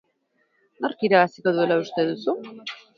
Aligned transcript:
Nork 0.87 1.05
irabaziko 1.11 1.55
duela 1.61 1.81
uste 1.87 2.11
duzu? 2.13 2.39